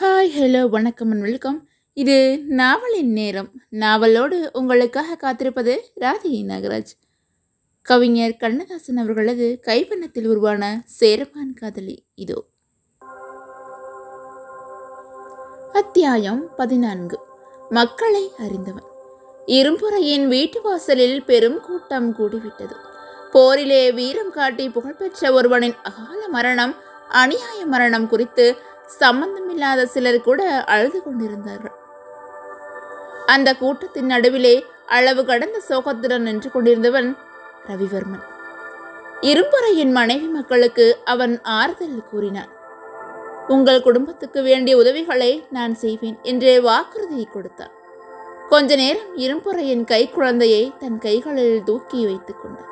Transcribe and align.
Hi 0.00 0.30
hello 0.38 0.68
வணக்கம் 0.68 1.10
and 1.10 1.20
welcome 1.20 1.68
இது 1.92 2.42
நாவலின் 2.48 3.12
நேரம். 3.12 3.50
நாவலோடு 3.72 4.48
உங்களுக்காக 4.52 5.14
காத்திருப்பது 5.14 5.80
ராதி 5.94 6.44
நாகராஜ். 6.48 6.92
கவிஞர் 7.82 8.36
கண்ணதாசன் 8.36 8.96
அவர்களது 8.96 9.60
கைவண்ணத்தில் 9.66 10.26
உருவான 10.26 10.82
சேரமான் 10.86 11.54
காதலி 11.54 12.06
இதோ. 12.14 12.44
அத்தியாயம் 15.72 16.54
பதினான்கு. 16.56 17.18
மக்களை 17.68 18.30
அறிந்தவன். 18.38 18.84
இரும்புறையின் 19.46 20.28
வீட்டு 20.28 20.62
வாசலில் 20.62 21.24
பெரும் 21.24 21.60
கூட்டம் 21.60 22.16
கூடிவிட்டது. 22.16 22.74
போரிலே 23.32 23.92
வீரம் 23.92 24.30
காட்டி 24.30 24.68
புகழ்பெற்ற 24.68 25.32
ஒருவனின் 25.32 25.74
அகால 25.82 26.28
மரணம் 26.28 26.74
அநியாய 27.10 27.66
மரணம் 27.66 28.08
குறித்து 28.08 28.56
சம்பந்தமில்லாத 28.98 29.86
சிலர் 29.86 30.20
கூட 30.20 30.64
அழுது 30.64 31.02
கொண்டிருந்தார்கள். 31.02 31.76
அந்த 33.26 33.54
கூட்டத்தின் 33.54 34.06
நடுவிலே 34.06 34.66
அளவு 34.86 35.24
கடந்த 35.24 35.60
சோகத்துடன் 35.68 36.26
நின்று 36.28 36.50
கொண்டிருந்தவன் 36.50 37.16
ரவிவர்மன். 37.68 38.24
இரும்புறையின் 39.20 39.90
மனைவி 39.90 40.26
மக்களுக்கு 40.26 40.98
அவன் 41.04 41.40
ஆறுதல் 41.42 42.08
கூறினான். 42.10 42.50
உங்கள் 43.48 43.82
குடும்பத்துக்கு 43.82 44.42
வேண்டிய 44.42 44.76
உதவிகளை 44.76 45.46
நான் 45.50 45.74
செய்வேன் 45.74 46.18
என்றே 46.22 46.60
வாக்குறுதியை 46.60 47.28
கொடுத்தான். 47.32 47.70
கொஞ்ச 48.48 48.76
நேரம் 48.76 49.16
இரும்புறையின் 49.16 49.84
கை 49.84 50.10
குழந்தையை 50.10 50.72
தன் 50.78 50.98
கைகளில் 50.98 51.64
தூக்கி 51.64 52.04
வைத்துக் 52.04 52.42
கொண்டான். 52.42 52.70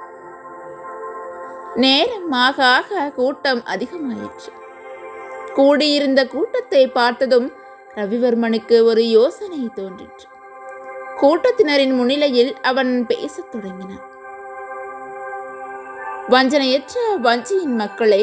நேரம் 1.75 2.33
ஆக 2.33 2.65
ஆக 2.65 3.13
கூட்டம் 3.17 3.63
அதிகமாயிற்று. 3.75 4.58
கூடியிருந்த 5.55 6.27
கூட்டத்தை 6.27 6.89
பார்த்ததும் 6.89 7.49
ரவிவர்மனுக்கு 7.95 8.83
ஒரு 8.83 9.09
யோசனை 9.09 9.71
தோன்றிற்று. 9.75 10.27
கூட்டத்தினரின் 11.21 11.95
முன்னிலையில் 11.95 12.53
அவன் 12.63 13.07
பேசத் 13.07 13.51
தொடங்கினான். 13.53 14.05
வஞ்சனையற்ற 16.29 16.97
வஞ்சியின் 17.23 17.77
மக்களே 17.77 18.23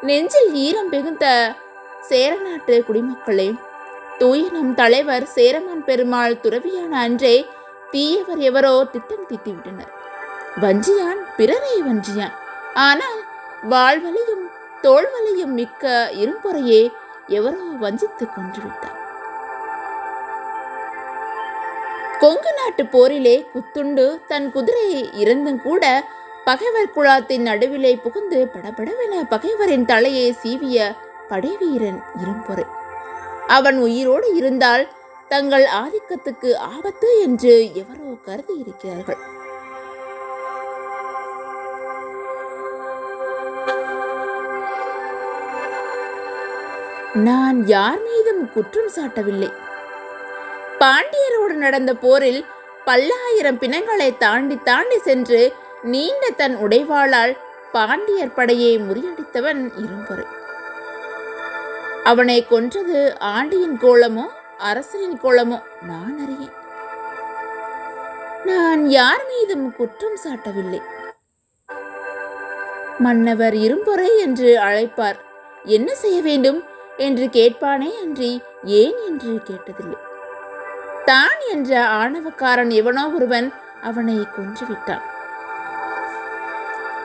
நெஞ்சில் 0.00 0.54
ஈரம் 0.54 0.88
மிகுந்த 0.88 1.54
சேரநாட்டு 2.00 2.84
குடிமக்களே 2.88 3.54
தூயனம் 4.18 4.74
தலைவர் 4.74 5.26
சேரமான் 5.26 5.84
பெருமாள் 5.84 6.40
துறவியான 6.42 6.90
அன்றே 6.90 7.46
தீயவர் 7.90 8.38
எவரோ 8.38 8.84
திட்டம் 8.92 9.26
தீட்டிவிட்டனர். 9.28 9.92
வஞ்சியான் 10.60 11.22
பிறரை 11.36 11.82
வஞ்சியான். 11.82 12.36
ஆனால் 12.74 13.20
வாழ்வழியும் 13.70 14.39
தோல்வலையும் 14.82 15.54
மிக்க 15.58 16.10
இரும்பொறையே 16.12 16.80
எவரோ 17.26 17.64
வஞ்சித்து 17.80 18.26
கொன்றுவிட்டார். 18.26 18.96
கொங்கு 22.20 22.50
நாட்டு 22.52 22.84
போரிலே 22.84 23.36
குத்துண்டு 23.52 24.06
தன் 24.26 24.52
குதிரையை 24.52 25.02
இறந்தும் 25.14 25.62
கூட 25.62 25.84
பகைவர் 26.44 26.94
குழாத்தின் 26.96 27.46
நடுவிலே 27.48 27.96
புகுந்து 27.96 28.38
படபடவென 28.54 29.22
பகைவரின் 29.28 29.84
தலையை 29.84 30.32
சீவிய 30.32 30.96
படைவீரன் 31.28 32.00
இரும்பொறை. 32.22 32.66
அவன் 33.46 33.78
உயிரோடு 33.78 34.34
இருந்தால் 34.34 34.84
தங்கள் 35.28 35.66
ஆதிக்கத்துக்கு 35.82 36.54
ஆபத்து 36.54 37.08
என்று 37.20 37.74
எவரோ 37.74 38.10
கருதி 38.24 38.54
இருக்கிறார்கள் 38.58 39.20
நான் 47.26 47.66
யார் 47.66 48.00
மீதும் 48.02 48.42
குற்றம் 48.52 48.90
சாட்டவில்லை. 48.96 49.48
பாண்டியரோடு 50.80 51.54
நடந்த 51.62 51.94
போரில் 51.94 52.44
பல்லாயிரம் 52.84 53.58
பிணங்களை 53.58 54.16
தாண்டி 54.16 54.56
தாண்டி 54.64 54.98
சென்று 54.98 55.40
நீண்ட 55.82 56.30
தன் 56.30 56.56
உடைவாளால் 56.56 57.32
பாண்டியர் 57.72 58.34
படையை 58.34 58.78
முறியடித்தவன் 58.78 59.62
இரும்பொறை 59.82 60.26
அவனை 62.04 62.46
கொன்றது 62.46 63.00
ஆண்டியின் 63.18 63.76
கோலமோ 63.80 64.26
அரசனின் 64.58 65.18
கோலமோ 65.22 65.58
நான் 65.82 66.16
அறியேன். 66.24 66.54
நான் 68.44 68.88
யார் 68.88 69.24
மீதும் 69.26 69.76
குற்றம் 69.76 70.18
சாட்டவில்லை. 70.24 70.80
மன்னவர் 72.98 73.56
இரும்பொறை 73.66 74.10
என்று 74.18 74.50
அழைப்பார். 74.68 75.18
என்ன 75.64 75.94
செய்ய 75.94 76.18
வேண்டும்? 76.22 76.60
என்று 77.00 77.26
கேட்பானே 77.26 77.90
அன்றி 78.00 78.42
ஏன் 78.64 78.98
என்று 79.06 79.30
கேட்டதில்லை. 79.48 79.98
தான் 81.04 81.38
என்ற 81.50 81.86
ஆணவக்காரன் 81.86 82.70
எவனோ 82.70 83.10
ஒருவன் 83.10 83.52
அவனை 83.82 84.16
கொன்றுவிட்டான். 84.16 85.04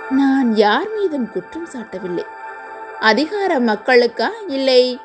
நான் 0.10 0.56
யார் 0.56 0.90
மீதும் 0.96 1.32
குற்றம் 1.32 1.70
சாட்டவில்லை. 1.74 2.26
அதிகார 3.00 3.60
மக்களுக்கா? 3.60 4.30
இல்லை. 4.48 5.00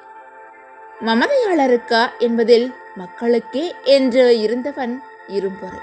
மமதையாளருக்கா? 1.07 2.03
என்பதில் 2.19 2.75
மக்களுக்கே 2.95 3.75
என்று 3.83 4.39
இருந்தவன் 4.39 5.03
இரும்பொறை 5.28 5.81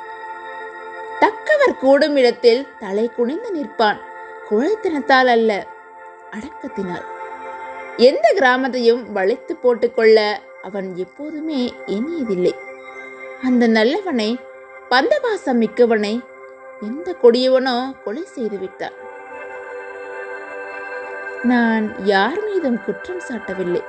தக்கவர் 1.20 1.80
கூடும் 1.80 2.16
இடத்தில் 2.16 2.68
தலை 2.80 3.12
குனிந்து 3.16 3.52
நிற்பான். 3.56 4.02
குழைத்தனத்தால் 4.50 5.30
அல்ல 5.36 5.52
அடக்கத்தினால். 6.32 7.08
எந்த 7.98 8.34
கிராமத்தையும் 8.36 9.12
வளைத்து 9.12 9.56
போட்டுக்கொள்ள 9.56 10.42
அவன் 10.62 10.96
எப்போதுமே 10.96 11.74
எண்ணியதில்லை. 11.86 12.54
அந்த 13.44 13.68
நல்லவனை 13.68 14.40
பந்தபாசம் 14.90 15.62
மிக்கவனை 15.64 16.20
எந்த 16.82 17.16
கொடியவனோ 17.24 18.04
கொலை 18.04 18.24
செய்து 18.26 18.58
விட்டான். 18.60 18.94
நான் 21.44 22.06
யார் 22.06 22.44
மீதும் 22.44 22.84
குற்றம் 22.86 23.24
சாட்டவில்லை. 23.30 23.82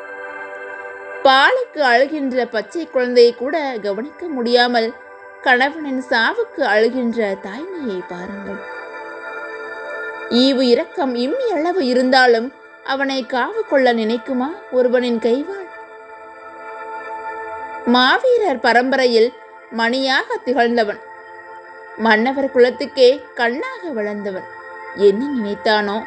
பாலுக்கு 1.23 1.81
அழுகின்ற 1.81 2.45
பச்சை 2.47 2.87
குழந்தையை 2.87 3.35
கூட 3.35 3.79
கவனிக்க 3.83 4.27
முடியாமல் 4.29 4.93
கணவனின் 5.43 6.03
சாவுக்கு 6.11 6.63
அழுகின்ற 6.75 7.37
தாய்மையை 7.47 8.01
பாருங்கள். 8.09 8.61
ஈவு 10.31 10.61
இரக்கம் 10.61 11.15
இம்மி 11.15 11.51
அளவு 11.51 11.87
இருந்தாலும் 11.87 12.53
அவனை 12.93 13.19
காவு 13.33 13.61
கொள்ள 13.71 13.89
நினைக்குமா 14.01 14.49
ஒருவனின் 14.77 15.19
கைவாள்? 15.25 15.67
மாவீரர் 17.95 18.65
பரம்பரையில் 18.67 19.29
மணியாக 19.81 20.39
திகழ்ந்தவன். 20.47 21.01
மன்னவர் 22.07 22.53
குலத்துக்கே 22.55 23.09
கண்ணாக 23.41 23.91
வளர்ந்தவன். 23.99 24.49
என்ன 25.09 25.23
நினைத்தானோ 25.37 25.99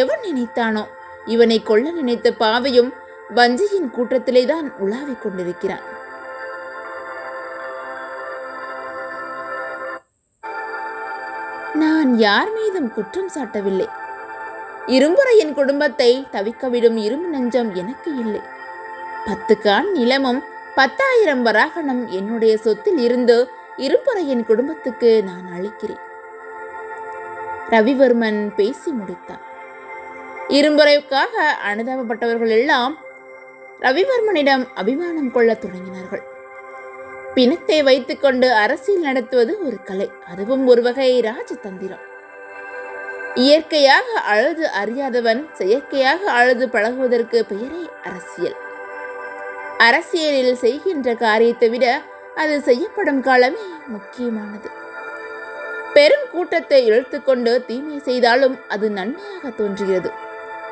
எவன் 0.00 0.22
நினைத்தானோ 0.28 0.84
இவனை 1.34 1.58
கொல்ல 1.62 1.90
நினைத்த 1.90 2.32
பாவையும் 2.42 2.90
வஞ்சியின் 3.36 3.90
கூட்டத்திலே 3.90 4.42
தான் 4.52 4.66
உலாவிக் 4.84 5.22
கொண்டிருக்கிறான். 5.22 5.84
நான் 11.82 12.10
யார் 12.26 12.50
மீதும் 12.58 12.90
குற்றம் 12.96 13.32
சாட்டவில்லை. 13.36 13.88
இரும்புறையின் 14.86 15.52
குடும்பத்தை 15.52 16.26
தவிக்கவிடும் 16.32 16.96
இரும்பு 16.96 17.28
நெஞ்சம் 17.28 17.74
எனக்கு 17.74 18.16
இல்லை. 18.16 18.40
பத்து 19.24 19.58
கான் 19.58 19.92
நிலமும் 19.92 20.44
பத்தாயிரம் 20.74 21.42
வராகணம் 21.42 22.06
என்னுடைய 22.06 22.56
சொத்தில் 22.56 22.98
இருந்து 22.98 23.48
இரும்புறையின் 23.76 24.44
குடும்பத்துக்கு 24.44 25.22
நான் 25.22 25.48
அளிக்கிறேன். 25.54 26.04
ரவிவர்மன் 27.70 28.54
பேசி 28.54 28.90
முடித்தான். 28.90 29.42
இரும்புறைக்காக 30.48 31.48
அனுதாபப்பட்டவர்கள் 31.72 32.48
எல்லாம் 32.48 32.98
ரவிவர்மனிடம் 33.80 34.66
அபிமானம் 34.74 35.32
கொள்ளத் 35.32 35.64
தொடங்கினார்கள். 35.64 36.22
பிணத்தை 37.34 37.82
வைத்துக்கொண்டு 37.82 38.52
அரசியல் 38.52 39.00
நடத்துவது 39.00 39.66
ஒரு 39.66 39.82
கலை 39.82 40.10
அதுவும் 40.28 40.66
ஒரு 40.66 40.82
வகை 40.82 41.20
ராஜதந்திரம். 41.20 42.14
இயற்கையாக 43.44 44.06
அழுது 44.32 44.64
அறியாதவன் 44.80 45.40
செயற்கையாக 45.58 46.20
அழுது 46.30 46.64
பழகுவதற்கு 46.68 47.38
பெயரே 47.44 47.82
அரசியல். 48.08 48.56
அரசியலில் 49.78 50.54
செய்கின்ற 50.54 51.14
காரியத்தை 51.14 51.68
விட 51.68 51.86
அது 52.42 52.54
செய்யப்படும் 52.60 53.20
காலமே 53.20 53.66
முக்கியமானது. 53.86 54.68
பெரும் 55.94 56.26
கூட்டத்தை 56.32 56.78
இழுத்துக்கொண்டு 56.88 57.52
தீமை 57.66 57.98
செய்தாலும் 57.98 58.56
அது 58.68 58.86
நன்மையாக 58.90 59.50
தோன்றுகிறது. 59.50 60.10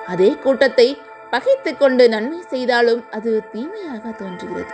அதே 0.07 0.31
கூட்டத்தை 0.45 0.89
பகைத்து 1.31 1.71
கொண்டு 1.77 2.09
நன்மை 2.09 2.41
செய்தாலும் 2.51 3.05
அது 3.11 3.31
தீமையாக 3.53 4.05
தோன்றுகிறது. 4.23 4.73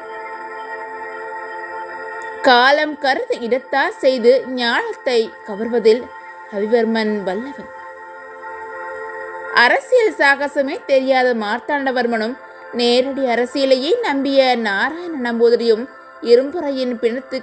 காலம் 2.42 2.96
கருது 2.98 3.34
இடத்தார் 3.48 3.98
செய்து 3.98 4.32
ஞானத்தை 4.54 5.20
கவர்வதில் 5.48 6.02
ரவிவர்மன் 6.52 7.14
வல்லவன். 7.22 7.70
அரசியல் 9.54 10.16
சாகசமே 10.18 10.84
தெரியாத 10.86 11.34
மார்த்தாண்டவர்மனும் 11.34 12.36
நேரடி 12.72 13.24
அரசியலையே 13.24 14.00
நம்பிய 14.00 14.56
நாராயண 14.56 15.32
நம்பூதிரியும் 15.32 15.88
இரும்புறையின் 16.22 16.94
பிணத்து 17.02 17.42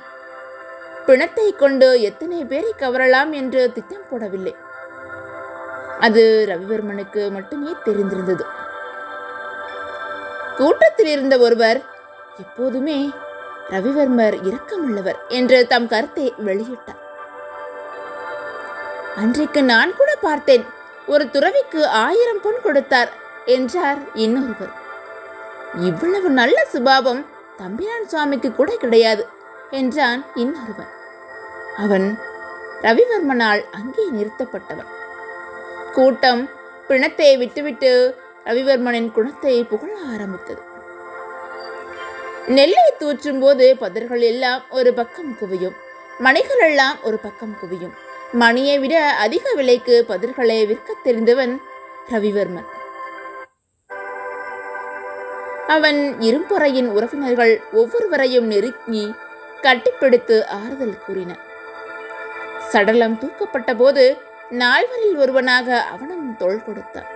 பிணத்தை 1.05 1.55
கொண்டு 1.55 2.01
எத்தனை 2.01 2.45
பேரை 2.45 2.73
கவரலாம் 2.79 3.31
என்று 3.31 3.71
திட்டம் 3.73 4.07
போடவில்லை. 4.11 4.55
அது 5.99 6.45
ரவிவர்மனுக்கு 6.49 7.31
மட்டுமே 7.31 7.71
தெரிந்திருந்தது. 7.85 8.45
கூட்டத்தில் 10.57 11.07
இருந்த 11.07 11.37
ஒருவர் 11.37 11.81
எப்போதுமே 12.37 13.09
ரவிவர்மர் 13.69 14.35
இரக்கமுள்ளவர் 14.49 15.19
என்று 15.27 15.67
தம் 15.67 15.87
கருத்தை 15.87 16.33
வெளியிட்டார். 16.45 17.01
அன்றைக்கு 19.15 19.63
நான் 19.63 19.95
கூட 19.95 20.15
பார்த்தேன். 20.21 20.65
ஒரு 21.13 21.23
துறவிக்கு 21.29 21.81
ஆயிரம் 22.05 22.41
பொன் 22.41 22.61
கொடுத்தார் 22.63 23.11
என்றார் 23.55 23.99
இன்னொருவர். 24.23 24.73
இவ்வளவு 25.89 26.29
நல்ல 26.39 26.57
சுபாவம் 26.73 27.21
தம்பிரான் 27.57 28.07
சுவாமிக்கு 28.11 28.49
கூட 28.55 28.71
கிடையாது 28.75 29.23
என்றான் 29.71 30.21
இன்னொருவன் 30.43 30.91
அவன் 31.83 32.07
ரவிவர்மனால் 32.85 33.61
அங்கே 33.79 34.05
நிறுத்தப்பட்டவன். 34.17 34.91
கூட்டம் 35.95 36.41
பிணத்தை 36.87 37.29
விட்டுவிட்டு 37.41 37.91
ரவிவர்மனின் 38.45 39.09
குணத்தை 39.11 39.55
புகழ 39.71 39.93
ஆரம்பித்தது. 40.13 40.61
நெல்லை 42.57 42.85
தூற்றும் 42.99 43.39
போது 43.39 43.65
பதர்கள் 43.83 44.23
எல்லாம் 44.31 44.61
ஒரு 44.69 44.91
பக்கம் 44.99 45.31
குவியும் 45.39 45.77
மணிகள் 46.25 46.63
எல்லாம் 46.67 46.97
ஒரு 47.03 47.17
பக்கம் 47.25 47.55
குவியும். 47.61 47.95
மணியை 48.33 48.79
விட 48.79 48.95
அதிக 49.11 49.53
விலைக்கு 49.55 50.05
பதிர்களை 50.09 50.67
விற்க 50.67 50.93
தெரிந்தவன் 51.03 51.53
ரவிவர்மன். 52.11 52.67
அவன் 55.67 55.99
இரும்பொறையின் 56.19 56.89
உறவினர்கள் 56.95 57.61
ஒவ்வொருவரையும் 57.73 58.47
நெருங்கி 58.47 59.05
கட்டிப்பிடித்து 59.61 60.45
ஆறுதல் 60.45 61.01
கூறின 61.05 61.37
சடலம் 62.71 63.17
தூக்கப்பட்ட 63.21 63.75
போது 63.75 64.17
நால்வரில் 64.51 65.17
ஒருவனாக 65.17 65.83
அவனும் 65.83 66.35
தோள் 66.37 66.63
கொடுத்தான். 66.65 67.09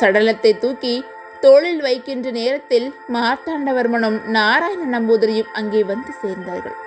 சடலத்தை 0.00 0.58
தூக்கி 0.58 1.04
தோளில் 1.40 1.80
வைக்கின்ற 1.80 2.30
நேரத்தில் 2.30 2.94
மார்த்தாண்டவர்மனும் 3.14 4.18
நாராயண 4.26 4.98
நம்பூதிரியும் 4.98 5.52
அங்கே 5.52 5.84
வந்து 5.84 6.12
சேர்ந்தார்கள். 6.22 6.78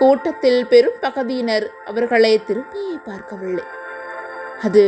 கூட்டத்தில் 0.00 0.60
பெரும் 0.72 0.98
பகுதியினர் 1.04 1.66
அவர்களை 1.90 2.32
திரும்பியே 2.48 2.94
பார்க்கவில்லை. 3.08 3.64
அது 4.66 4.82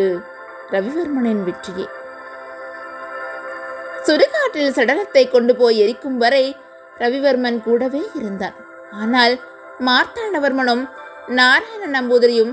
ரவிவர்மனின் 0.74 1.42
வெற்றியே. 1.48 1.86
சுடுகாட்டில் 4.06 4.74
சடலத்தை 4.76 5.24
கொண்டு 5.30 5.52
போய் 5.60 5.80
எரிக்கும் 5.84 6.18
வரை 6.22 6.44
ரவிவர்மன் 7.02 7.58
கூடவே 7.66 8.02
இருந்தான். 8.20 8.56
ஆனால் 9.00 9.34
மார்த்தாண்டவர்மனும் 9.88 10.84
நாராயண 11.38 11.84
நம்பூதிரியும் 11.96 12.52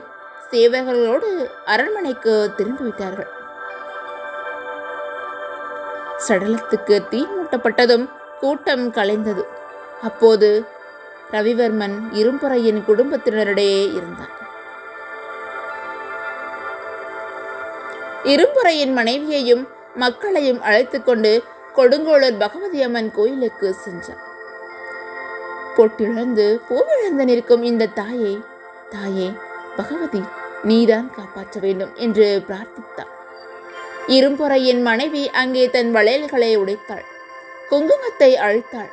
சேவகர்களோடு 0.52 1.30
அரண்மனைக்கு 1.74 2.34
திரும்பிவிட்டார்கள். 2.58 3.30
சடலத்துக்கு 6.28 6.96
தீ 7.12 7.22
மூட்டப்பட்டதும் 7.34 8.06
கூட்டம் 8.42 8.86
கலைந்தது. 8.98 9.44
அப்போது 10.08 10.50
ரவிவர்மன் 11.32 11.96
இரும்புறையின் 12.14 12.80
குடும்பத்தினரிடையே 12.88 13.82
இருந்தான். 13.92 14.36
இரும்புறையின் 18.24 18.94
மனைவியையும் 18.94 19.68
மக்களையும் 19.96 20.62
அழைத்துக் 20.62 21.06
கொண்டு 21.06 21.44
கொடுங்கோளூர் 21.76 22.40
பகவதி 22.40 22.82
அம்மன் 22.84 23.12
கோயிலுக்கு 23.12 23.74
சென்றார் 23.74 24.26
பொட்டிழந்து 25.78 26.60
பூவிழந்து 26.70 27.24
நிற்கும் 27.24 27.64
இந்த 27.64 27.86
தாயை 27.86 28.42
தாயே 28.90 29.32
பகவதி 29.76 30.24
நீதான் 30.64 31.12
காப்பாற்ற 31.16 31.60
வேண்டும் 31.60 31.96
என்று 31.96 32.44
பிரார்த்தித்தார் 32.48 33.14
இரும்புறையின் 34.08 34.82
மனைவி 34.82 35.30
அங்கே 35.30 35.70
தன் 35.70 35.96
வளையல்களை 35.96 36.58
உடைத்தாள். 36.58 37.06
குங்குமத்தை 37.70 38.32
அழித்தாள். 38.36 38.92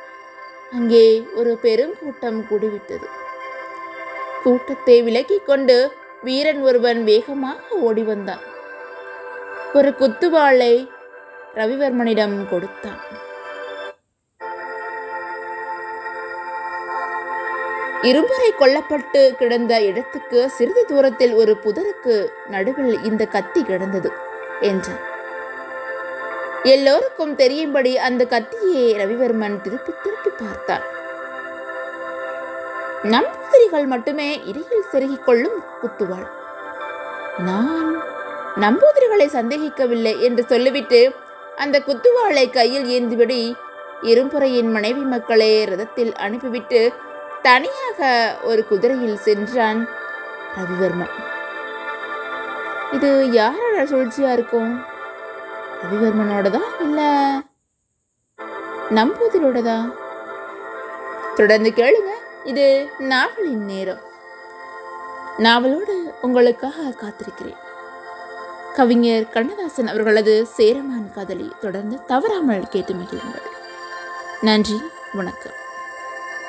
அங்கே 0.71 1.27
ஒரு 1.35 1.57
பெரும் 1.61 1.93
கூட்டம் 1.99 2.45
கூடிவிட்டது. 2.49 3.07
கூட்டத்தை 4.43 5.03
விலக்கிக் 5.03 5.45
கொண்டு 5.45 5.91
வீரன் 6.21 6.61
ஒருவன் 6.61 7.03
வேகமாக 7.03 7.59
ஓடி 7.79 8.03
வந்தான். 8.03 8.43
ஒரு 9.73 9.89
குத்துவாளை 9.99 10.89
ரவிவர்மனிடம் 11.55 12.49
கொடுத்தான். 12.49 12.99
இரும்பரை 18.01 18.51
கொல்லப்பட்டு 18.59 19.35
கிடந்த 19.35 19.81
இடத்துக்கு 19.81 20.49
சிறிது 20.49 20.85
தூரத்தில் 20.85 21.33
ஒரு 21.33 21.57
புதருக்கு 21.63 22.27
நடுவில் 22.47 23.03
இந்த 23.03 23.25
கத்தி 23.25 23.63
கிடந்தது 23.63 24.11
என்றான். 24.59 25.03
எல்லோருக்கும் 26.73 27.33
தெரியும்படி 27.35 27.91
அந்த 28.07 28.25
கத்தியை 28.25 28.85
ரவிவர்மன் 29.01 29.55
திருப்பி 29.61 29.91
திருப்பி 30.03 30.31
பார்த்தான். 30.39 30.85
நம்பூதிரிகள் 33.13 33.85
மட்டுமே 33.93 34.29
இடையில் 34.45 34.89
செருகிக் 34.91 35.25
கொள்ளும் 35.25 35.57
குத்துவாள். 35.81 36.27
நான் 37.47 37.89
நம்பூதிரிகளை 38.63 39.27
சந்தேகிக்கவில்லை 39.37 40.13
என்று 40.19 40.43
சொல்லிவிட்டு 40.45 41.01
அந்த 41.55 41.81
குத்துவாளை 41.87 42.45
கையில் 42.49 42.87
ஏந்திபடி 42.95 43.39
இரும்புறையின் 44.01 44.71
மனைவி 44.71 45.05
மக்களை 45.13 45.51
ரதத்தில் 45.71 46.13
அனுப்பிவிட்டு 46.25 46.81
தனியாக 47.41 48.09
ஒரு 48.43 48.61
குதிரையில் 48.67 49.23
சென்றான் 49.27 49.81
ரவிவர்மன். 50.57 51.15
இது 52.91 53.09
யாரோட 53.31 53.77
சூழ்ச்சியா 53.83 54.31
இருக்கும்? 54.33 54.71
ரவிவர்மனோடதா 55.83 56.61
இல்லை 56.79 57.09
நம்பூதிரோடதா? 58.89 59.93
தொடர்ந்து 61.35 61.69
கேளுங்க 61.69 62.11
இது 62.43 62.89
நாவலின் 62.99 63.65
நேரம். 63.65 63.99
நாவலோடு 65.37 65.95
உங்களுக்காக 66.21 66.81
காத்திருக்கிறேன். 66.81 67.57
கவிஞர் 68.75 69.29
கண்ணதாசன் 69.29 69.87
அவர்களது 69.87 70.45
சேரமான் 70.45 71.13
காதலி 71.13 71.51
தொடர்ந்து 71.61 72.05
தவறாமல் 72.05 72.67
கேட்டு 72.67 72.93
மகிழுங்கள். 72.93 73.47
நன்றி 74.41 74.81
வணக்கம். 75.13 75.65